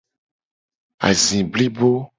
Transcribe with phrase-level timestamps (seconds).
[1.07, 1.91] Azi blibo.